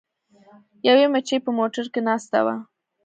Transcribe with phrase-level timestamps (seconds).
[0.87, 2.55] یوې مچۍ په موټر کې ناسته وه.